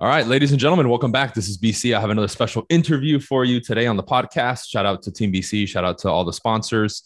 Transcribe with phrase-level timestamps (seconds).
[0.00, 1.34] All right, ladies and gentlemen, welcome back.
[1.34, 1.92] This is BC.
[1.92, 4.68] I have another special interview for you today on the podcast.
[4.68, 5.66] Shout out to Team BC.
[5.66, 7.02] Shout out to all the sponsors.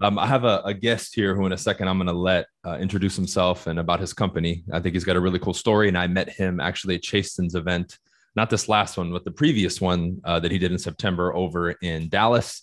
[0.00, 2.46] Um, I have a, a, guest here who, in a second, I'm going to let
[2.64, 4.62] uh, introduce himself and about his company.
[4.72, 7.56] I think he's got a really cool story, and I met him actually at Chasten's
[7.56, 7.98] event,
[8.36, 11.72] not this last one, but the previous one uh, that he did in September over
[11.72, 12.62] in Dallas,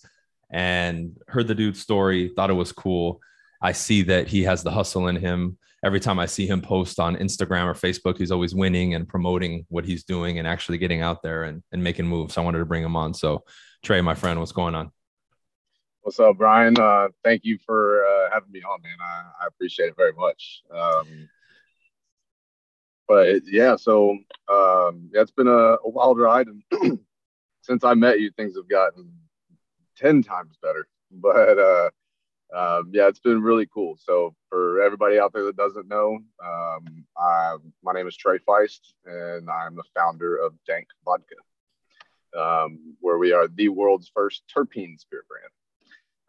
[0.49, 2.29] and heard the dude's story.
[2.29, 3.19] Thought it was cool.
[3.61, 6.99] I see that he has the hustle in him every time I see him post
[6.99, 11.01] on Instagram or Facebook, he's always winning and promoting what he's doing and actually getting
[11.01, 12.37] out there and, and making moves.
[12.37, 13.13] I wanted to bring him on.
[13.13, 13.43] So
[13.83, 14.91] Trea, my friend, what's going on?
[16.01, 16.77] What's up, Brian?
[16.77, 18.97] Uh, thank you for uh, having me on, man.
[19.01, 20.63] I, I appreciate it very much.
[20.73, 21.29] Um,
[23.07, 24.11] but yeah, so
[24.49, 25.51] um, yeah, it's been a,
[25.83, 26.99] a wild ride, and
[27.61, 29.13] since I met you, things have gotten
[29.97, 30.87] ten times better.
[31.11, 31.89] But uh,
[32.55, 33.97] um, yeah, it's been really cool.
[33.99, 38.93] So for everybody out there that doesn't know, um, I, my name is Trea Feist,
[39.05, 41.35] and I'm the founder of Dank Vodka,
[42.39, 45.51] um, where we are the world's first terpene spirit brand.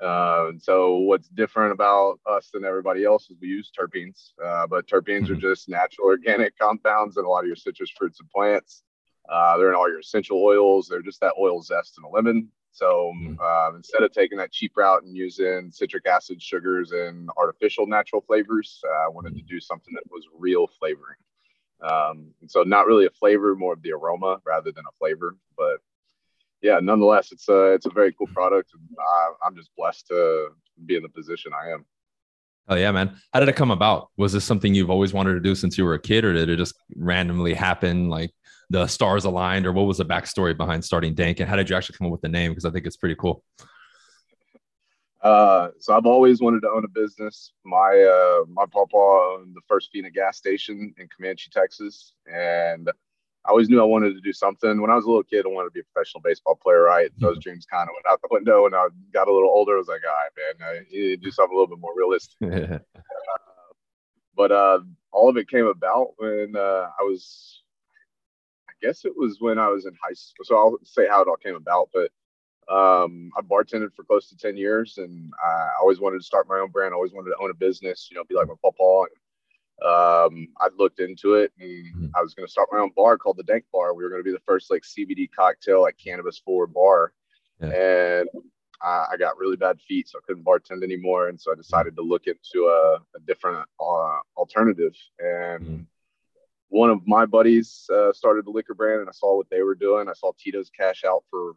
[0.01, 4.87] Uh, so what's different about us than everybody else is we use terpenes, uh, but
[4.87, 5.35] terpenes mm-hmm.
[5.35, 8.83] are just natural organic compounds in a lot of your citrus fruits and plants.
[9.29, 10.89] Uh, they're in all your essential oils.
[10.89, 12.49] They're just that oil zest in a lemon.
[12.75, 13.39] So mm.
[13.41, 18.21] um, instead of taking that cheap route and using citric acid, sugars, and artificial natural
[18.21, 21.17] flavors, uh, I wanted to do something that was real flavoring.
[21.81, 25.37] Um, so not really a flavor, more of the aroma rather than a flavor.
[25.57, 25.77] But
[26.63, 30.49] yeah, nonetheless, it's a it's a very cool product, I, I'm just blessed to
[30.85, 31.85] be in the position I am.
[32.69, 33.17] Oh yeah, man!
[33.33, 34.09] How did it come about?
[34.17, 36.49] Was this something you've always wanted to do since you were a kid, or did
[36.49, 38.09] it just randomly happen?
[38.09, 38.33] Like
[38.71, 41.77] the stars aligned, or what was the backstory behind starting Dank, and how did you
[41.77, 42.53] actually come up with the name?
[42.53, 43.43] Because I think it's pretty cool.
[45.25, 47.53] Uh, so I've always wanted to own a business.
[47.65, 52.91] My uh, my papa owned the first Fina gas station in Comanche, Texas, and
[53.47, 54.83] I always knew I wanted to do something.
[54.83, 56.83] When I was a little kid, I wanted to be a professional baseball player.
[56.83, 58.65] Right, those dreams kind of went out the window.
[58.65, 61.17] When I got a little older, I was like, all right, man, I need to
[61.17, 62.37] do something a little bit more realistic.
[62.71, 62.79] uh,
[64.37, 67.63] but uh, all of it came about when uh, I was
[68.85, 70.45] guess it was when I was in high school.
[70.45, 72.11] So I'll say how it all came about, but
[72.73, 76.59] um, I bartended for close to 10 years and I always wanted to start my
[76.59, 76.93] own brand.
[76.93, 79.07] I always wanted to own a business, you know, be like my papa.
[79.11, 82.07] And um, I looked into it and mm-hmm.
[82.15, 83.95] I was going to start my own bar called the Dank Bar.
[83.95, 87.13] We were going to be the first like CBD cocktail, like cannabis forward bar.
[87.61, 87.69] Yeah.
[87.69, 88.29] And
[88.83, 91.29] I, I, got really bad feet, so I couldn't bartend anymore.
[91.29, 94.95] And so I decided to look into a, a different uh, alternative.
[95.19, 95.83] And mm-hmm
[96.69, 99.75] one of my buddies uh, started the liquor brand and I saw what they were
[99.75, 100.09] doing.
[100.09, 101.53] I saw Tito's cash out for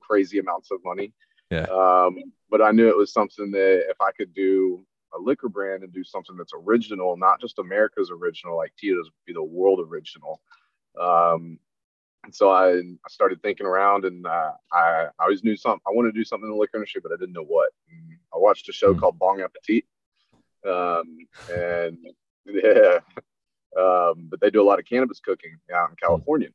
[0.00, 1.12] crazy amounts of money.
[1.50, 1.66] Yeah.
[1.70, 2.16] Um,
[2.50, 5.92] but I knew it was something that if I could do a liquor brand and
[5.92, 10.40] do something that's original, not just America's original, like Tito's would be the world original.
[11.00, 11.58] Um,
[12.24, 15.80] and so I, I started thinking around and uh, I, I always knew something.
[15.86, 17.70] I wanted to do something in the liquor industry, but I didn't know what.
[17.90, 18.98] And I watched a show mm.
[18.98, 19.84] called Bong Appetit.
[20.68, 21.98] Um, and
[22.46, 22.98] yeah,
[23.78, 26.48] um, but they do a lot of cannabis cooking out in California.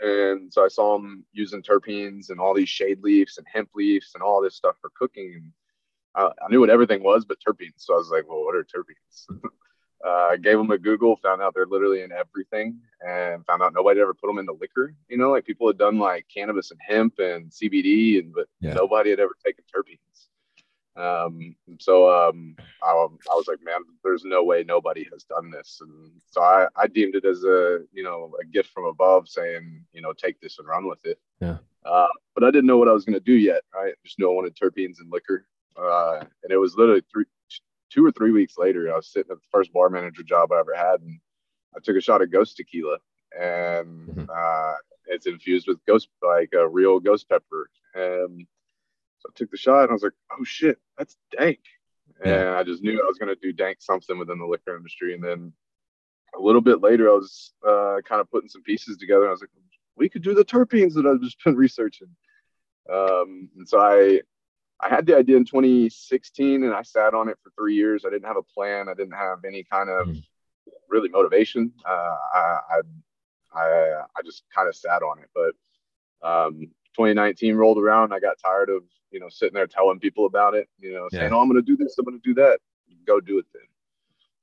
[0.00, 4.10] And so I saw them using terpenes and all these shade leaves and hemp leaves
[4.14, 5.34] and all this stuff for cooking.
[5.36, 5.52] And
[6.14, 7.74] I, I knew what everything was, but terpenes.
[7.78, 9.26] So I was like, well, what are terpenes?
[10.04, 13.72] uh, I gave them a Google, found out they're literally in everything, and found out
[13.72, 14.94] nobody ever put them into liquor.
[15.08, 18.74] You know, like people had done like cannabis and hemp and CBD, and but yeah.
[18.74, 20.26] nobody had ever taken terpenes.
[20.96, 25.80] Um, so um, I, I, was like, man, there's no way nobody has done this.
[25.80, 29.84] And so I, I deemed it as a, you know, a gift from above saying,
[29.92, 31.18] you know, take this and run with it.
[31.40, 31.58] Yeah.
[31.84, 33.62] Uh, but I didn't know what I was going to do yet.
[33.74, 33.92] Right.
[33.92, 35.46] I just knew I wanted terpenes and liquor.
[35.76, 37.24] Uh, and it was literally three,
[37.90, 40.60] two or three weeks later, I was sitting at the first bar manager job I
[40.60, 41.00] ever had.
[41.00, 41.18] And
[41.76, 42.98] I took a shot of ghost tequila
[43.36, 44.24] and, mm-hmm.
[44.32, 44.74] uh,
[45.06, 47.68] it's infused with ghost, like a real ghost pepper.
[47.94, 48.46] And
[49.24, 51.60] so I took the shot and I was like, oh shit, that's dank.
[52.24, 52.40] Yeah.
[52.40, 55.14] And I just knew I was going to do dank something within the liquor industry.
[55.14, 55.52] And then
[56.36, 59.26] a little bit later, I was uh, kind of putting some pieces together.
[59.26, 59.50] I was like,
[59.96, 62.08] we could do the terpenes that I've just been researching.
[62.92, 64.20] Um, and so I,
[64.80, 68.04] I had the idea in 2016 and I sat on it for three years.
[68.04, 68.88] I didn't have a plan.
[68.88, 70.22] I didn't have any kind of mm.
[70.88, 71.72] really motivation.
[71.88, 72.80] Uh, I, I,
[73.54, 78.12] I, I just kind of sat on it, but um, 2019 rolled around.
[78.12, 78.82] I got tired of
[79.14, 81.36] you know, sitting there telling people about it, you know, saying, yeah.
[81.36, 82.58] "Oh, I'm going to do this, I'm going to do that."
[83.06, 83.62] Go do it then.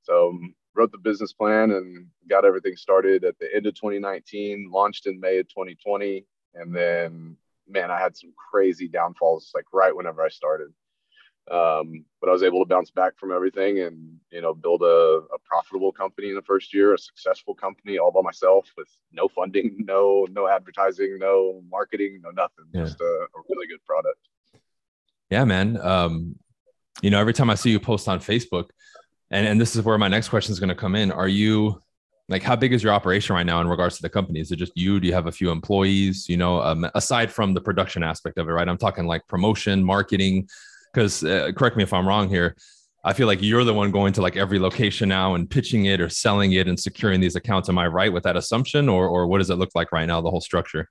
[0.02, 4.70] So um, wrote the business plan and got everything started at the end of 2019.
[4.72, 7.36] Launched in May of 2020, and then
[7.68, 10.72] man, I had some crazy downfalls like right whenever I started.
[11.50, 15.22] Um, but I was able to bounce back from everything and you know build a,
[15.34, 19.26] a, profitable company in the first year, a successful company all by myself with no
[19.26, 22.84] funding, no no advertising, no marketing, no nothing, yeah.
[22.84, 24.20] just a, a, really good product.
[25.30, 25.78] Yeah, man.
[25.80, 26.36] Um,
[27.02, 28.66] you know, every time I see you post on Facebook,
[29.32, 31.10] and and this is where my next question is going to come in.
[31.10, 31.82] Are you
[32.28, 34.38] like how big is your operation right now in regards to the company?
[34.38, 35.00] Is it just you?
[35.00, 36.28] Do you have a few employees?
[36.28, 38.68] You know, um, aside from the production aspect of it, right?
[38.68, 40.48] I'm talking like promotion, marketing
[40.92, 42.56] because uh, correct me if I'm wrong here.
[43.04, 46.00] I feel like you're the one going to like every location now and pitching it
[46.00, 47.68] or selling it and securing these accounts.
[47.68, 50.20] Am I right with that assumption, or or what does it look like right now?
[50.20, 50.88] The whole structure.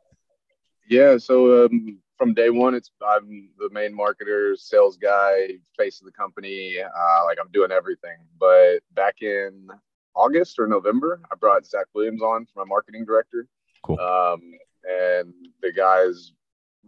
[0.89, 1.17] Yeah.
[1.17, 6.11] So um, from day one, it's I'm the main marketer, sales guy, face of the
[6.11, 6.75] company.
[6.81, 8.17] Uh, like I'm doing everything.
[8.37, 9.69] But back in
[10.13, 13.47] August or November, I brought Zach Williams on for my marketing director.
[13.83, 13.99] Cool.
[13.99, 14.41] Um,
[14.83, 16.33] and the guy's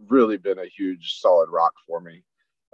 [0.08, 2.22] really been a huge solid rock for me.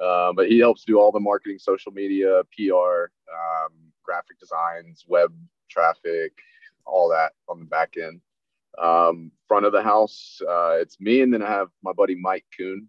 [0.02, 5.32] Uh, but he helps do all the marketing, social media, PR, um, graphic designs, web
[5.68, 6.32] traffic,
[6.86, 8.20] all that on the back end.
[8.78, 12.46] Um, front of the house, uh, it's me, and then I have my buddy Mike
[12.56, 12.86] Kuhn,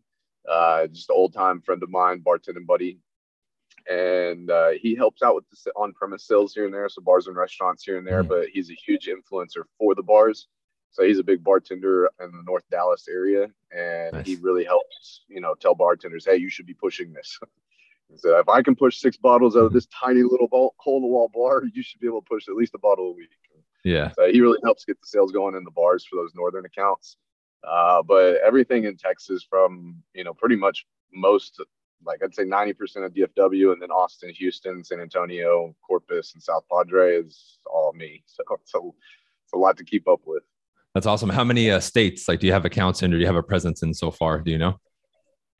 [0.49, 2.99] uh, just an old time friend of mine, bartending buddy,
[3.89, 7.35] and uh, he helps out with the on-premise sales here and there, so bars and
[7.35, 8.23] restaurants here and there.
[8.23, 8.29] Mm-hmm.
[8.29, 10.47] But he's a huge influencer for the bars.
[10.91, 13.47] So he's a big bartender in the North Dallas area,
[14.11, 14.27] and nice.
[14.27, 17.39] he really helps, you know, tell bartenders, hey, you should be pushing this.
[18.17, 20.47] so if I can push six bottles out of this tiny little
[20.77, 23.09] hole in the wall bar, you should be able to push at least a bottle
[23.09, 23.29] a week.
[23.83, 24.11] Yeah.
[24.15, 27.17] So he really helps get the sales going in the bars for those northern accounts.
[27.67, 31.61] Uh, but everything in Texas, from you know, pretty much most,
[32.03, 36.41] like I'd say, ninety percent of DFW, and then Austin, Houston, San Antonio, Corpus, and
[36.41, 38.23] South Padre is all me.
[38.33, 40.43] So it's a, it's a lot to keep up with.
[40.93, 41.29] That's awesome.
[41.29, 43.43] How many uh, states like do you have accounts in, or do you have a
[43.43, 44.41] presence in so far?
[44.41, 44.79] Do you know?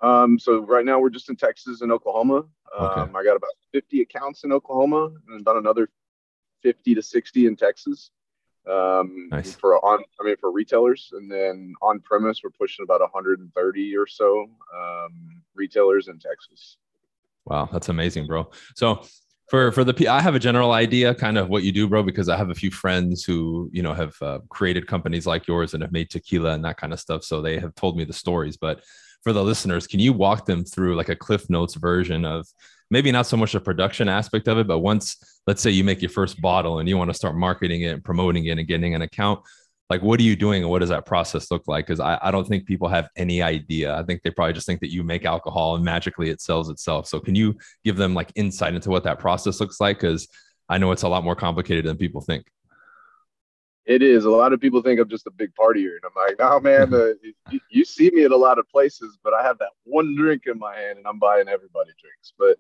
[0.02, 2.44] Um, so right now we're just in Texas and Oklahoma.
[2.80, 3.02] Okay.
[3.02, 5.90] Um, I got about 50 accounts in Oklahoma and about another
[6.64, 8.12] 50 to 60 in Texas.
[8.70, 9.56] Um, nice.
[9.56, 14.08] for on, I mean, for retailers and then on premise, we're pushing about 130 or
[14.08, 16.78] so, um, retailers in Texas.
[17.46, 17.70] Wow.
[17.72, 18.50] That's amazing, bro.
[18.76, 19.04] So
[19.52, 22.30] for for the I have a general idea kind of what you do, bro, because
[22.30, 25.84] I have a few friends who you know have uh, created companies like yours and
[25.84, 27.26] have made tequila and that kind of stuff.
[27.26, 28.56] So they have told me the stories.
[28.56, 28.82] But
[29.24, 32.48] for the listeners, can you walk them through like a Cliff Notes version of
[32.92, 36.02] maybe not so much the production aspect of it, but once let's say you make
[36.02, 38.96] your first bottle and you want to start marketing it and promoting it and getting
[38.96, 39.42] an account,
[39.92, 41.86] like what are you doing and what does that process look like?
[41.86, 43.94] Because I, I don't think people have any idea.
[43.94, 47.08] I think they probably just think that you make alcohol and magically it sells itself.
[47.08, 49.98] So can you give them like insight into what that process looks like?
[49.98, 50.30] Because
[50.70, 52.46] i know it's a lot more complicated than people think.
[53.86, 54.24] It is.
[54.24, 56.94] A lot of people think i'm just a big partier and i'm like no man
[57.02, 57.12] uh,
[57.52, 60.44] you, you see me at a lot of places but i have that one drink
[60.46, 62.32] in my hand and i'm buying everybody drinks.
[62.40, 62.56] But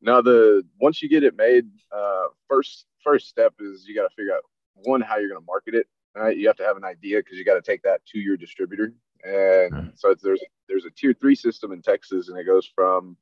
[0.00, 4.14] now the once you get it made uh, first first step is you got to
[4.14, 4.42] figure out
[4.84, 5.86] one how you're going to market it
[6.16, 6.36] right?
[6.36, 8.92] You have to have an idea because you got to take that to your distributor.
[9.24, 9.92] And right.
[9.94, 13.16] so there's there's a tier three system in Texas, and it goes from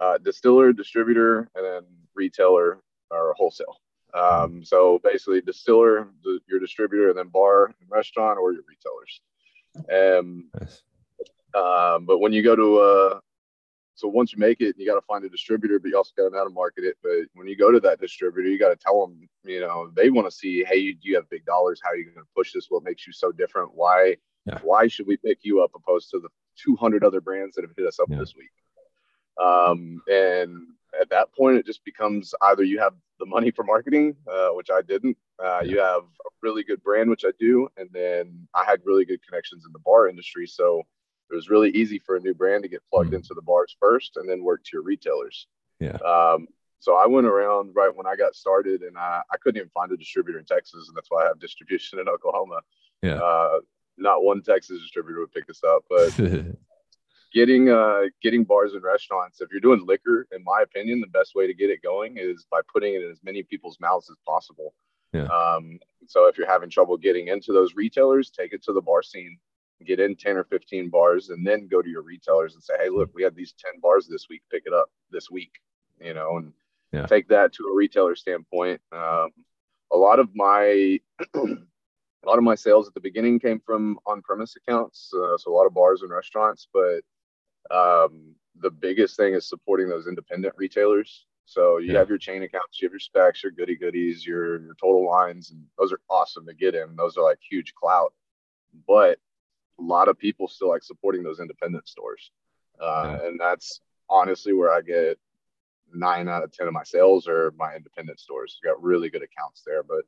[0.00, 1.82] uh, distiller, distributor, and then
[2.14, 2.80] retailer
[3.10, 3.80] or wholesale.
[4.14, 9.20] Um, so basically, distiller, the, your distributor, and then bar and restaurant, or your retailers.
[9.90, 10.82] Um, nice.
[11.54, 13.20] um, but when you go to uh,
[14.02, 16.24] so once you make it, you got to find a distributor, but you also got
[16.24, 16.96] to know how to market it.
[17.04, 20.10] But when you go to that distributor, you got to tell them, you know, they
[20.10, 21.80] want to see, hey, you, you have big dollars.
[21.84, 22.66] How are you going to push this?
[22.68, 23.70] What makes you so different?
[23.74, 24.16] Why?
[24.44, 24.58] Yeah.
[24.64, 26.30] Why should we pick you up opposed to the
[26.64, 28.18] 200 other brands that have hit us up yeah.
[28.18, 28.50] this week?
[29.40, 30.66] Um, and
[31.00, 34.68] at that point, it just becomes either you have the money for marketing, uh, which
[34.68, 35.16] I didn't.
[35.38, 35.70] Uh, yeah.
[35.70, 39.24] You have a really good brand, which I do, and then I had really good
[39.24, 40.82] connections in the bar industry, so
[41.32, 43.16] it was really easy for a new brand to get plugged mm-hmm.
[43.16, 45.46] into the bars first and then work to your retailers.
[45.80, 45.96] Yeah.
[45.96, 46.46] Um,
[46.78, 49.90] so I went around right when I got started and I, I couldn't even find
[49.92, 50.88] a distributor in Texas.
[50.88, 52.60] And that's why I have distribution in Oklahoma.
[53.02, 53.14] Yeah.
[53.14, 53.60] Uh,
[53.96, 56.12] not one Texas distributor would pick us up, but
[57.32, 61.34] getting, uh, getting bars and restaurants, if you're doing liquor, in my opinion, the best
[61.34, 64.16] way to get it going is by putting it in as many people's mouths as
[64.26, 64.74] possible.
[65.12, 65.26] Yeah.
[65.26, 69.02] Um, so if you're having trouble getting into those retailers, take it to the bar
[69.02, 69.38] scene
[69.82, 72.88] get in 10 or 15 bars and then go to your retailers and say hey
[72.88, 74.42] look we had these 10 bars this week.
[74.50, 75.52] Pick it up this week
[76.00, 76.52] you know and
[76.92, 77.06] yeah.
[77.06, 78.80] take that to a retailer standpoint.
[78.92, 79.30] Um,
[79.92, 80.98] a lot of my
[81.34, 85.56] a lot of my sales at the beginning came from on-premise accounts uh, so a
[85.56, 87.02] lot of bars and restaurants but
[87.70, 91.26] um, the biggest thing is supporting those independent retailers.
[91.44, 91.98] So you yeah.
[91.98, 95.50] have your chain accounts you have your Spec's your Goody Goodies your your Total Wines
[95.50, 96.96] and those are awesome to get in.
[96.96, 98.12] Those are like huge clout.
[98.86, 99.18] But
[99.82, 102.30] lot of people still like supporting those independent stores.
[102.80, 103.26] Uh, yeah.
[103.26, 105.18] And that's honestly where I get
[105.92, 108.58] nine out of ten of my sales are my independent stores.
[108.64, 110.04] got really good accounts there, but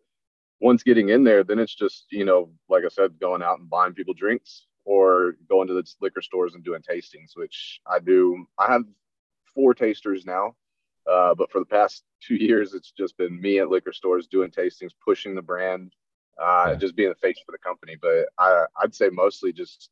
[0.60, 3.68] once getting in there, then it's just you know, like I said, going out and
[3.68, 8.46] buying people drinks or going to the liquor stores and doing tastings, which I do.
[8.58, 8.82] I have
[9.54, 10.54] four tasters now,
[11.10, 14.50] uh, but for the past two years, it's just been me at liquor stores doing
[14.50, 15.92] tastings, pushing the brand,
[16.40, 16.74] uh, yeah.
[16.74, 17.96] just being the face for the company.
[18.00, 19.90] But I, I'd say mostly just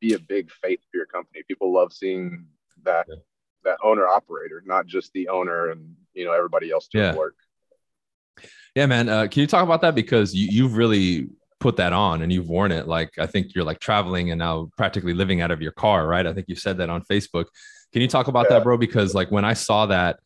[0.00, 1.42] be a big face for your company.
[1.46, 2.46] People love seeing
[2.84, 3.16] that yeah.
[3.64, 7.14] that owner operator, not just the owner and you know everybody else doing yeah.
[7.14, 7.36] work.
[8.74, 9.08] Yeah, man.
[9.08, 11.28] Uh, can you talk about that because you, you've really
[11.60, 14.70] put that on and you've worn it like i think you're like traveling and now
[14.78, 17.44] practically living out of your car right i think you said that on facebook
[17.92, 18.56] can you talk about yeah.
[18.56, 20.18] that bro because like when i saw that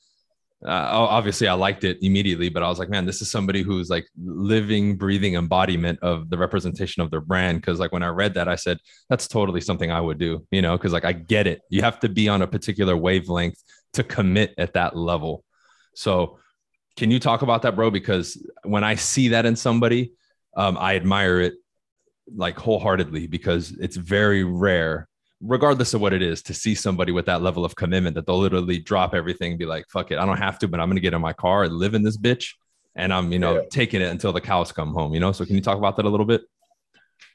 [0.66, 3.90] uh, obviously I liked it immediately, but I was like, man, this is somebody who's
[3.90, 7.62] like living, breathing embodiment of the representation of their brand.
[7.62, 8.78] Cause like when I read that, I said,
[9.10, 11.60] that's totally something I would do, you know, cause like I get it.
[11.68, 15.44] You have to be on a particular wavelength to commit at that level.
[15.94, 16.38] So
[16.96, 17.90] can you talk about that, bro?
[17.90, 20.12] Because when I see that in somebody,
[20.56, 21.54] um, I admire it
[22.34, 25.08] like wholeheartedly because it's very rare
[25.44, 28.38] regardless of what it is, to see somebody with that level of commitment that they'll
[28.38, 30.96] literally drop everything and be like, fuck it, I don't have to, but I'm going
[30.96, 32.54] to get in my car and live in this bitch.
[32.96, 33.68] And I'm, you know, yeah.
[33.70, 35.32] taking it until the cows come home, you know?
[35.32, 36.42] So can you talk about that a little bit?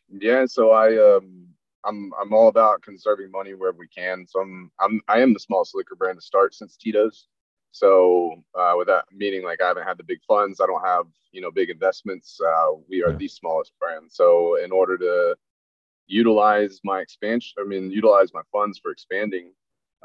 [0.09, 0.45] Yeah.
[0.45, 1.47] So I, um,
[1.83, 4.25] I'm, I'm all about conserving money wherever we can.
[4.27, 7.27] So I'm, I'm, I am the smallest liquor brand to start since Tito's.
[7.71, 11.05] So uh, with that meaning, like I haven't had the big funds, I don't have,
[11.31, 12.39] you know, big investments.
[12.39, 13.17] Uh, we are yeah.
[13.17, 14.05] the smallest brand.
[14.09, 15.35] So in order to
[16.09, 19.51] utilize my expansion, I mean, utilize my funds for expanding,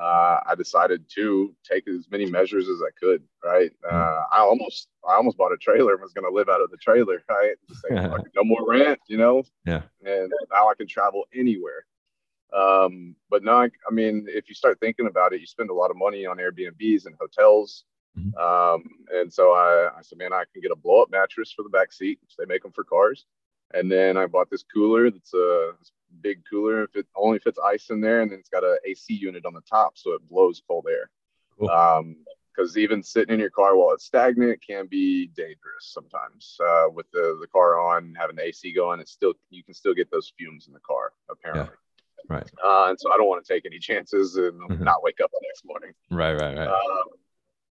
[0.00, 3.22] uh, I decided to take as many measures as I could.
[3.42, 3.70] Right.
[3.84, 3.94] Hmm.
[3.94, 6.70] Uh, I almost, I almost bought a trailer and was going to live out of
[6.70, 7.22] the trailer.
[7.28, 7.56] Right.
[7.72, 7.94] Say,
[8.36, 9.42] no more rent, you know?
[9.66, 9.82] Yeah.
[10.04, 11.86] And now I can travel anywhere.
[12.52, 15.74] Um, but now, I, I mean, if you start thinking about it, you spend a
[15.74, 17.84] lot of money on Airbnbs and hotels.
[18.16, 18.38] Mm-hmm.
[18.38, 21.62] Um, and so I, I said, man, I can get a blow up mattress for
[21.62, 23.26] the back seat, which they make them for cars.
[23.74, 25.72] And then I bought this cooler that's a
[26.20, 26.84] big cooler.
[26.84, 29.54] If it only fits ice in there, and then it's got an AC unit on
[29.54, 31.10] the top, so it blows cold air.
[31.58, 31.70] Cool.
[31.70, 32.16] Um,
[32.54, 36.56] because even sitting in your car while it's stagnant can be dangerous sometimes.
[36.64, 39.94] Uh, with the the car on, having the AC going, it's still you can still
[39.94, 41.74] get those fumes in the car apparently.
[41.74, 42.36] Yeah.
[42.36, 42.50] Right.
[42.64, 44.84] Uh, and so I don't want to take any chances and mm-hmm.
[44.84, 45.92] not wake up the next morning.
[46.10, 46.68] Right, right, right.
[46.68, 47.04] Um,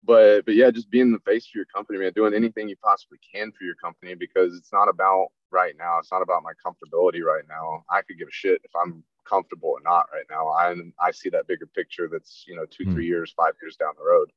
[0.05, 3.19] but but yeah, just being the face for your company, man, doing anything you possibly
[3.35, 5.99] can for your company because it's not about right now.
[5.99, 7.85] It's not about my comfortability right now.
[7.91, 10.49] I could give a shit if I'm comfortable or not right now.
[10.49, 12.93] I I see that bigger picture that's you know two, mm.
[12.93, 14.31] three years, five years down the road.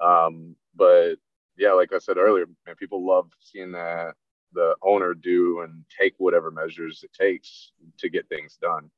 [0.00, 1.16] Um, but
[1.56, 4.14] yeah, like I said earlier, man, people love seeing that
[4.52, 8.90] the owner do and take whatever measures it takes to get things done.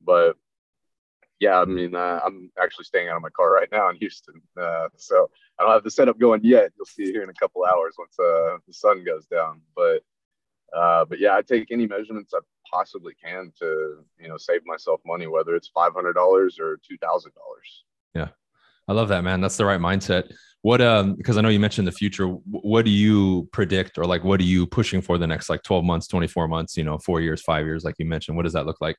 [0.00, 0.36] But
[1.40, 4.40] yeah, I mean, uh, I'm actually staying out of my car right now in Houston,
[4.60, 6.72] uh, so I don't have the setup going yet.
[6.76, 9.60] You'll see it here in a couple hours once uh, the sun goes down.
[9.74, 10.04] But
[10.74, 12.40] uh, but yeah, I take any measurements I
[12.70, 16.96] possibly can to you know save myself money, whether it's five hundred dollars or two
[16.98, 17.84] thousand dollars.
[18.14, 18.28] Yeah,
[18.88, 19.40] I love that, man.
[19.40, 20.32] That's the right mindset.
[20.62, 22.26] What um because I know you mentioned the future.
[22.26, 25.84] What do you predict or like what are you pushing for the next like twelve
[25.84, 28.36] months, twenty four months, you know, four years, five years, like you mentioned?
[28.36, 28.96] What does that look like?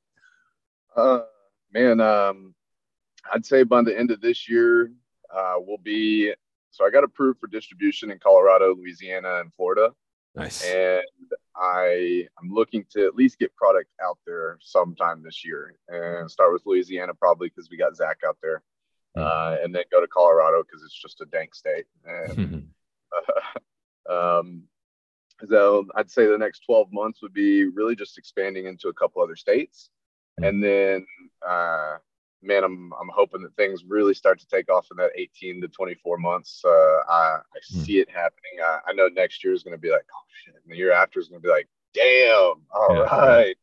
[0.95, 1.21] Uh
[1.75, 2.55] man, um,
[3.31, 4.91] I'd say by the end of this year,
[5.35, 6.33] uh, we'll be.
[6.71, 9.91] So I got approved for distribution in Colorado, Louisiana, and Florida.
[10.35, 10.63] Nice.
[10.63, 11.01] And
[11.57, 16.53] I I'm looking to at least get product out there sometime this year, and start
[16.53, 18.63] with Louisiana probably because we got Zach out there,
[19.17, 19.25] mm-hmm.
[19.25, 21.85] uh, and then go to Colorado because it's just a dank state.
[22.05, 22.67] And
[24.09, 24.63] uh, um,
[25.47, 29.21] so I'd say the next 12 months would be really just expanding into a couple
[29.21, 29.89] other states
[30.41, 31.05] and then,
[31.47, 31.97] uh,
[32.45, 35.67] man, I'm I'm hoping that things really start to take off in that 18 to
[35.67, 36.61] 24 months.
[36.63, 37.81] Uh, I, I hmm.
[37.81, 38.59] see it happening.
[38.63, 40.91] I, I know next year is going to be like, oh shit, and the year
[40.91, 43.15] after is going to be like, damn, all yeah.
[43.15, 43.55] right.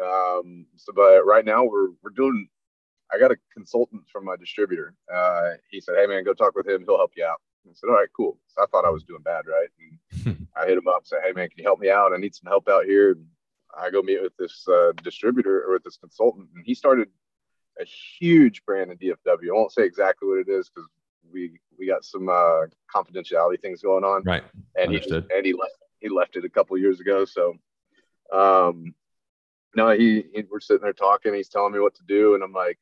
[0.00, 2.48] Um, so, but right now we're we're doing.
[3.12, 4.94] I got a consultant from my distributor.
[5.12, 6.84] Uh, he said, "Hey man, go talk with him.
[6.86, 9.22] He'll help you out." I said, "All right, cool." So I thought I was doing
[9.22, 9.68] bad, right?
[10.26, 12.12] And I hit him up, said, "Hey man, can you help me out?
[12.12, 13.16] I need some help out here."
[13.76, 17.08] I go meet with this uh, distributor or with this consultant, and he started
[17.80, 19.50] a huge brand in DFW.
[19.50, 20.88] I won't say exactly what it is because
[21.32, 24.22] we we got some uh, confidentiality things going on.
[24.24, 24.42] Right.
[24.76, 25.26] And Understood.
[25.30, 27.24] he and he left he left it a couple years ago.
[27.24, 27.54] So,
[28.32, 28.94] um,
[29.74, 31.34] no, he, he we're sitting there talking.
[31.34, 32.78] He's telling me what to do, and I'm like,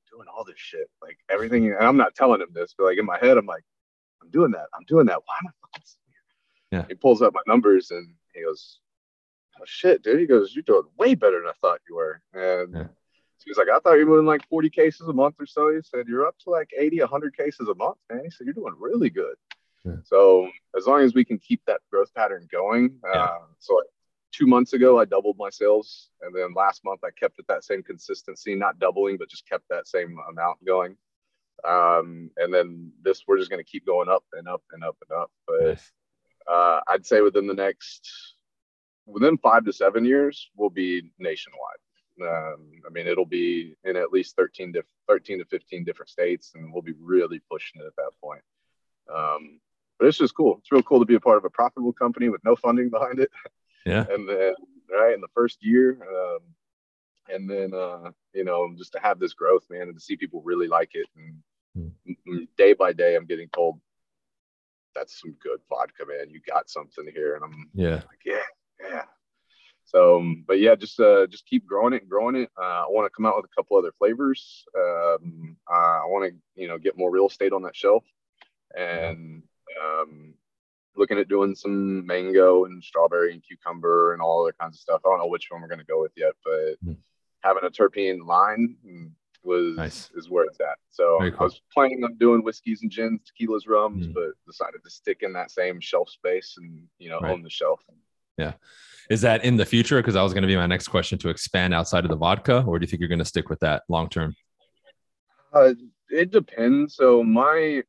[0.00, 1.66] I'm doing all this shit, like everything.
[1.66, 3.64] And I'm not telling him this, but like in my head, I'm like,
[4.22, 4.66] I'm doing that.
[4.74, 5.20] I'm doing that.
[5.24, 5.86] Why am I fucking
[6.70, 6.80] here?
[6.80, 6.84] Yeah.
[6.88, 8.80] He pulls up my numbers and he goes,
[9.60, 10.20] oh, shit, dude.
[10.20, 12.20] He goes, you're doing way better than I thought you were.
[12.32, 12.84] And yeah.
[13.44, 15.72] He was like, I thought you were doing like 40 cases a month or so.
[15.74, 18.22] He said, You're up to like 80, 100 cases a month, man.
[18.24, 19.36] He said, You're doing really good.
[19.84, 19.96] Yeah.
[20.04, 22.98] So as long as we can keep that growth pattern going.
[23.04, 23.22] Yeah.
[23.22, 23.86] Uh, so like
[24.32, 26.10] two months ago, I doubled my sales.
[26.22, 29.64] And then last month, I kept it that same consistency, not doubling, but just kept
[29.70, 30.96] that same amount going.
[31.66, 34.96] Um, and then this, we're just going to keep going up and up and up
[35.08, 35.30] and up.
[35.46, 35.92] But nice.
[36.50, 38.08] uh, I'd say within the next,
[39.06, 41.78] within five to seven years, we'll be nationwide.
[42.22, 46.52] Um, I mean, it'll be in at least 13 to 13 to 15 different states,
[46.54, 48.42] and we'll be really pushing it at that point.
[49.12, 49.60] Um,
[49.98, 50.58] but it's just cool.
[50.58, 53.18] It's real cool to be a part of a profitable company with no funding behind
[53.18, 53.30] it.
[53.84, 54.04] Yeah.
[54.10, 54.54] and then,
[54.90, 56.40] right in the first year, um,
[57.28, 60.42] and then, uh, you know, just to have this growth, man, and to see people
[60.42, 61.06] really like it.
[61.16, 61.94] And
[62.26, 62.48] mm.
[62.56, 63.80] day by day, I'm getting told,
[64.94, 66.30] that's some good vodka, man.
[66.30, 67.34] You got something here.
[67.34, 68.42] And I'm yeah, like, yeah,
[68.80, 69.02] yeah.
[69.88, 72.50] So, um, but yeah, just uh, just keep growing it and growing it.
[72.60, 74.66] Uh, I want to come out with a couple other flavors.
[74.76, 78.04] Um, I want to, you know, get more real estate on that shelf,
[78.76, 79.42] and
[79.82, 80.34] um,
[80.94, 85.00] looking at doing some mango and strawberry and cucumber and all other kinds of stuff.
[85.06, 86.96] I don't know which one we're going to go with yet, but mm.
[87.40, 88.76] having a terpene line
[89.42, 90.10] was nice.
[90.16, 90.76] is where it's at.
[90.90, 91.32] So cool.
[91.40, 94.12] I was planning on doing whiskeys and gins, tequilas, rums, mm.
[94.12, 97.32] but decided to stick in that same shelf space and you know right.
[97.32, 97.80] own the shelf.
[98.38, 98.52] Yeah.
[99.10, 99.96] Is that in the future?
[99.96, 102.62] Because that was going to be my next question to expand outside of the vodka,
[102.66, 104.34] or do you think you're going to stick with that long term?
[105.52, 105.72] Uh,
[106.10, 106.94] it depends.
[106.94, 107.82] So my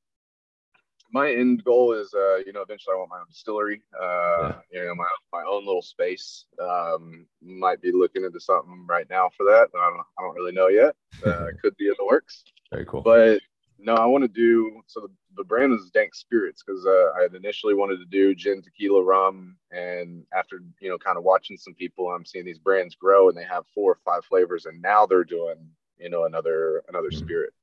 [1.12, 3.82] my end goal is, uh, you know, eventually I want my own distillery.
[4.00, 4.82] Uh, yeah.
[4.82, 6.46] You know, my my own little space.
[6.62, 9.70] Um, might be looking into something right now for that.
[9.75, 10.96] I don't, I don't really know yet.
[11.25, 12.44] Uh, could be in the works.
[12.72, 13.01] Very cool.
[13.01, 13.41] But
[13.81, 15.01] no, I want to do so.
[15.01, 18.62] The, the brand is Dank Spirits because uh, I had initially wanted to do gin,
[18.62, 22.95] tequila, rum, and after you know, kind of watching some people, I'm seeing these brands
[22.95, 25.57] grow and they have four or five flavors, and now they're doing
[25.98, 27.53] you know another another spirit.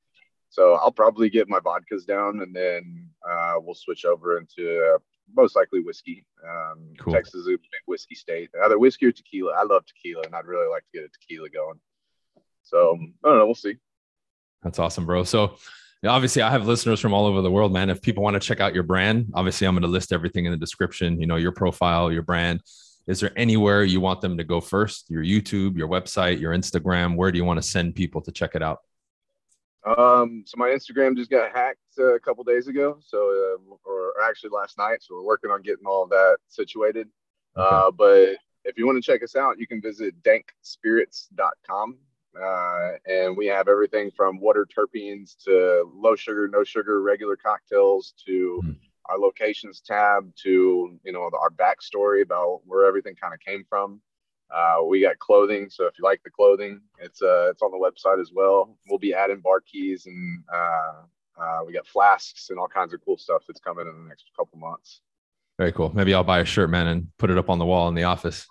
[0.49, 4.97] So I'll probably get my vodkas down, and then uh, we'll switch over into uh,
[5.35, 6.25] most likely whiskey.
[6.47, 7.13] Um, cool.
[7.13, 8.49] Texas is a big whiskey state.
[8.63, 9.53] Either whiskey or tequila.
[9.53, 11.79] I love tequila, and I'd really like to get a tequila going.
[12.63, 13.45] So I don't know.
[13.45, 13.75] We'll see.
[14.63, 15.23] That's awesome, bro.
[15.23, 15.57] So
[16.05, 17.89] obviously I have listeners from all over the world, man.
[17.89, 20.51] If people want to check out your brand, obviously I'm going to list everything in
[20.51, 22.61] the description, you know, your profile, your brand.
[23.07, 25.09] Is there anywhere you want them to go first?
[25.09, 28.53] Your YouTube, your website, your Instagram, where do you want to send people to check
[28.53, 28.79] it out?
[29.85, 32.99] Um, so my Instagram just got hacked uh, a couple days ago.
[33.01, 34.97] So, uh, or actually last night.
[35.01, 37.07] So we're working on getting all of that situated.
[37.55, 37.75] Okay.
[37.75, 41.97] Uh, but if you want to check us out, you can visit dankspirits.com.
[42.41, 48.13] Uh, and we have everything from water terpenes to low sugar, no sugar, regular cocktails
[48.25, 48.75] to mm.
[49.05, 54.01] our locations tab to, you know, our backstory about where everything kind of came from.
[54.53, 57.77] Uh, we got clothing, so if you like the clothing, it's uh, it's on the
[57.77, 58.77] website as well.
[58.89, 63.03] We'll be adding bar keys and uh, uh, we got flasks and all kinds of
[63.03, 65.01] cool stuff that's coming in the next couple months.
[65.57, 65.91] Very cool.
[65.93, 68.03] Maybe I'll buy a shirt, man, and put it up on the wall in the
[68.03, 68.47] office.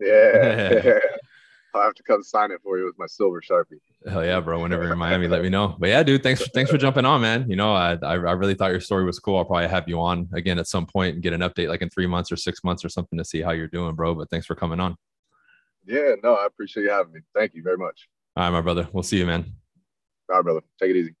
[0.00, 0.98] Yeah.
[1.74, 3.80] I'll have to come sign it for you with my silver sharpie.
[4.08, 4.60] Hell yeah, bro!
[4.60, 5.76] Whenever you're in Miami, let me know.
[5.78, 7.48] But yeah, dude, thanks thanks for jumping on, man.
[7.48, 9.38] You know, I I really thought your story was cool.
[9.38, 11.90] I'll probably have you on again at some point and get an update, like in
[11.90, 14.14] three months or six months or something, to see how you're doing, bro.
[14.14, 14.96] But thanks for coming on.
[15.86, 17.20] Yeah, no, I appreciate you having me.
[17.34, 18.08] Thank you very much.
[18.36, 18.88] All right, my brother.
[18.92, 19.52] We'll see you, man.
[20.28, 20.60] All right, brother.
[20.78, 21.14] Take it easy.